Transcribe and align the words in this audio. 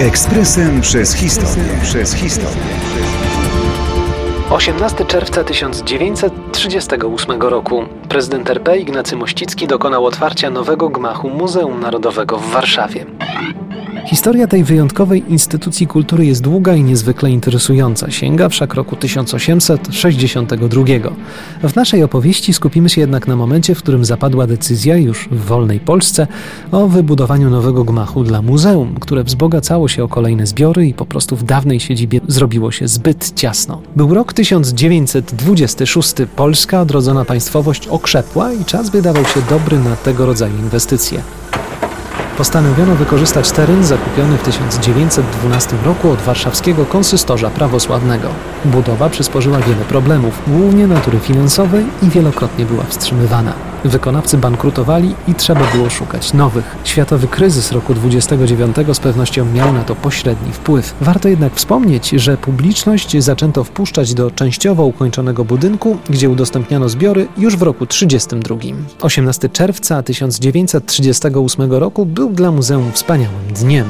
Ekspresem 0.00 0.80
przez 0.80 1.14
historię. 1.14 1.64
Przez 1.82 2.14
historię. 2.14 2.62
18 4.50 5.04
czerwca 5.04 5.44
1938 5.44 7.42
roku 7.42 7.84
prezydent 8.08 8.50
RP 8.50 8.78
Ignacy 8.78 9.16
Mościcki 9.16 9.66
dokonał 9.66 10.06
otwarcia 10.06 10.50
nowego 10.50 10.88
gmachu 10.88 11.30
Muzeum 11.30 11.80
Narodowego 11.80 12.38
w 12.38 12.50
Warszawie. 12.50 13.06
Historia 14.06 14.46
tej 14.46 14.64
wyjątkowej 14.64 15.24
instytucji 15.28 15.86
kultury 15.86 16.26
jest 16.26 16.42
długa 16.42 16.74
i 16.74 16.82
niezwykle 16.82 17.30
interesująca, 17.30 18.10
sięga 18.10 18.48
wszak 18.48 18.74
roku 18.74 18.96
1862. 18.96 20.84
W 21.62 21.76
naszej 21.76 22.02
opowieści 22.02 22.52
skupimy 22.52 22.88
się 22.88 23.00
jednak 23.00 23.26
na 23.26 23.36
momencie, 23.36 23.74
w 23.74 23.78
którym 23.78 24.04
zapadła 24.04 24.46
decyzja 24.46 24.96
już 24.96 25.28
w 25.28 25.44
wolnej 25.44 25.80
Polsce 25.80 26.26
o 26.72 26.88
wybudowaniu 26.88 27.50
nowego 27.50 27.84
gmachu 27.84 28.24
dla 28.24 28.42
muzeum, 28.42 28.94
które 29.00 29.24
wzbogacało 29.24 29.88
się 29.88 30.04
o 30.04 30.08
kolejne 30.08 30.46
zbiory 30.46 30.86
i 30.86 30.94
po 30.94 31.06
prostu 31.06 31.36
w 31.36 31.42
dawnej 31.42 31.80
siedzibie 31.80 32.20
zrobiło 32.28 32.72
się 32.72 32.88
zbyt 32.88 33.32
ciasno. 33.34 33.82
Był 33.96 34.14
rok 34.14 34.32
1926. 34.32 36.14
Polska 36.36 36.80
odrodzona 36.80 37.24
państwowość 37.24 37.88
okrzepła 37.88 38.52
i 38.52 38.64
czas 38.64 38.90
wydawał 38.90 39.24
się 39.24 39.40
dobry 39.50 39.78
na 39.78 39.96
tego 39.96 40.26
rodzaju 40.26 40.58
inwestycje 40.58 41.22
postanowiono 42.38 42.94
wykorzystać 42.94 43.52
teren 43.52 43.84
zakupiony 43.84 44.36
w 44.36 44.42
1912 44.42 45.76
roku 45.84 46.10
od 46.10 46.18
warszawskiego 46.18 46.86
konsystorza 46.86 47.50
prawosławnego. 47.50 48.28
Budowa 48.64 49.10
przysporzyła 49.10 49.58
wiele 49.58 49.84
problemów, 49.84 50.42
głównie 50.46 50.86
natury 50.86 51.18
finansowej 51.18 51.84
i 52.02 52.08
wielokrotnie 52.10 52.64
była 52.64 52.84
wstrzymywana. 52.84 53.71
Wykonawcy 53.84 54.38
bankrutowali 54.38 55.14
i 55.28 55.34
trzeba 55.34 55.72
było 55.74 55.90
szukać 55.90 56.32
nowych. 56.32 56.76
Światowy 56.84 57.28
kryzys 57.28 57.72
roku 57.72 57.94
29 57.94 58.76
z 58.92 59.00
pewnością 59.00 59.44
miał 59.44 59.72
na 59.72 59.84
to 59.84 59.94
pośredni 59.94 60.52
wpływ. 60.52 60.94
Warto 61.00 61.28
jednak 61.28 61.54
wspomnieć, 61.54 62.10
że 62.10 62.36
publiczność 62.36 63.16
zaczęto 63.18 63.64
wpuszczać 63.64 64.14
do 64.14 64.30
częściowo 64.30 64.84
ukończonego 64.84 65.44
budynku, 65.44 65.98
gdzie 66.10 66.30
udostępniano 66.30 66.88
zbiory 66.88 67.26
już 67.38 67.56
w 67.56 67.62
roku 67.62 67.86
32. 67.86 68.56
18 69.00 69.48
czerwca 69.48 70.02
1938 70.02 71.72
roku 71.72 72.06
był 72.06 72.30
dla 72.30 72.50
muzeum 72.50 72.92
wspaniałym 72.92 73.52
dniem. 73.54 73.86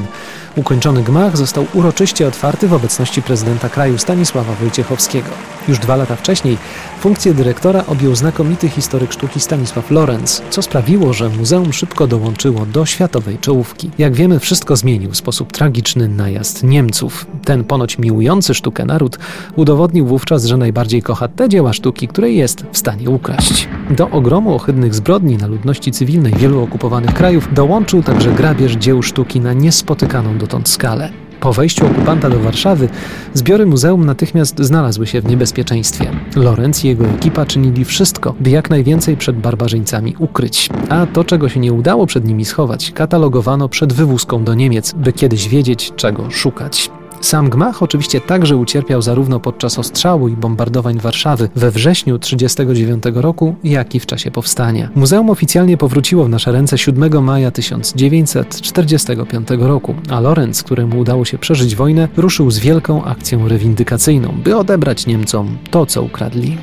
Ukończony 0.55 1.03
gmach 1.03 1.37
został 1.37 1.65
uroczyście 1.73 2.27
otwarty 2.27 2.67
w 2.67 2.73
obecności 2.73 3.21
prezydenta 3.21 3.69
kraju 3.69 3.97
Stanisława 3.97 4.53
Wojciechowskiego. 4.53 5.29
Już 5.67 5.79
dwa 5.79 5.95
lata 5.95 6.15
wcześniej 6.15 6.57
funkcję 6.99 7.33
dyrektora 7.33 7.83
objął 7.87 8.15
znakomity 8.15 8.69
historyk 8.69 9.13
sztuki 9.13 9.39
Stanisław 9.39 9.91
Lorenz, 9.91 10.41
co 10.49 10.61
sprawiło, 10.61 11.13
że 11.13 11.29
muzeum 11.29 11.73
szybko 11.73 12.07
dołączyło 12.07 12.65
do 12.65 12.85
światowej 12.85 13.37
czołówki. 13.37 13.91
Jak 13.97 14.13
wiemy, 14.13 14.39
wszystko 14.39 14.75
zmienił 14.75 15.11
w 15.11 15.17
sposób 15.17 15.51
tragiczny 15.51 16.07
najazd 16.07 16.63
Niemców. 16.63 17.25
Ten 17.45 17.63
ponoć 17.63 17.97
miłujący 17.97 18.53
sztukę 18.53 18.85
naród 18.85 19.19
udowodnił 19.55 20.05
wówczas, 20.05 20.45
że 20.45 20.57
najbardziej 20.57 21.01
kocha 21.01 21.27
te 21.27 21.49
dzieła 21.49 21.73
sztuki, 21.73 22.07
które 22.07 22.31
jest 22.31 22.65
w 22.71 22.77
stanie 22.77 23.09
ukraść. 23.09 23.67
Do 23.89 24.09
ogromu 24.09 24.55
ohydnych 24.55 24.95
zbrodni 24.95 25.37
na 25.37 25.47
ludności 25.47 25.91
cywilnej 25.91 26.33
wielu 26.33 26.63
okupowanych 26.63 27.13
krajów 27.13 27.53
dołączył 27.53 28.03
także 28.03 28.31
grabież 28.31 28.73
dzieł 28.73 29.03
sztuki 29.03 29.39
na 29.39 29.53
niespotykaną 29.53 30.37
dotąd 30.43 30.69
skalę. 30.69 31.09
Po 31.39 31.53
wejściu 31.53 31.85
okupanta 31.85 32.29
do 32.29 32.39
Warszawy 32.39 32.89
zbiory 33.33 33.65
muzeum 33.65 34.05
natychmiast 34.05 34.59
znalazły 34.59 35.07
się 35.07 35.21
w 35.21 35.25
niebezpieczeństwie. 35.25 36.11
Lorenz 36.35 36.85
i 36.85 36.87
jego 36.87 37.05
ekipa 37.05 37.45
czynili 37.45 37.85
wszystko, 37.85 38.35
by 38.39 38.49
jak 38.49 38.69
najwięcej 38.69 39.17
przed 39.17 39.37
barbarzyńcami 39.37 40.15
ukryć. 40.19 40.69
A 40.89 41.05
to, 41.05 41.23
czego 41.23 41.49
się 41.49 41.59
nie 41.59 41.73
udało 41.73 42.05
przed 42.05 42.25
nimi 42.25 42.45
schować, 42.45 42.91
katalogowano 42.91 43.69
przed 43.69 43.93
wywózką 43.93 44.43
do 44.43 44.53
Niemiec, 44.53 44.93
by 44.93 45.13
kiedyś 45.13 45.49
wiedzieć, 45.49 45.91
czego 45.95 46.31
szukać. 46.31 46.91
Sam 47.23 47.49
gmach 47.49 47.83
oczywiście 47.83 48.21
także 48.21 48.57
ucierpiał 48.57 49.01
zarówno 49.01 49.39
podczas 49.39 49.79
ostrzału 49.79 50.27
i 50.27 50.35
bombardowań 50.35 50.99
Warszawy 50.99 51.49
we 51.55 51.71
wrześniu 51.71 52.19
1939 52.19 53.23
roku, 53.23 53.55
jak 53.63 53.95
i 53.95 53.99
w 53.99 54.05
czasie 54.05 54.31
powstania. 54.31 54.89
Muzeum 54.95 55.29
oficjalnie 55.29 55.77
powróciło 55.77 56.25
w 56.25 56.29
nasze 56.29 56.51
ręce 56.51 56.77
7 56.77 57.23
maja 57.23 57.51
1945 57.51 59.47
roku, 59.59 59.95
a 60.09 60.19
Lorenz, 60.19 60.63
któremu 60.63 60.99
udało 60.99 61.25
się 61.25 61.37
przeżyć 61.37 61.75
wojnę, 61.75 62.07
ruszył 62.17 62.51
z 62.51 62.59
wielką 62.59 63.03
akcją 63.03 63.47
rewindykacyjną, 63.47 64.33
by 64.43 64.57
odebrać 64.57 65.07
Niemcom 65.07 65.57
to, 65.71 65.85
co 65.85 66.03
ukradli. 66.03 66.57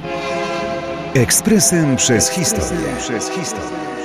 Ekspresem 1.14 1.96
przez 1.96 2.30
historię. 2.30 2.86
Przez 2.98 3.30
historię. 3.30 3.99